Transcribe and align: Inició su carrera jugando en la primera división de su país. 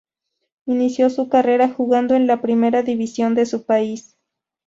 Inició 0.65 1.11
su 1.11 1.29
carrera 1.29 1.69
jugando 1.69 2.15
en 2.15 2.25
la 2.25 2.41
primera 2.41 2.81
división 2.81 3.35
de 3.35 3.45
su 3.45 3.67
país. 3.67 4.17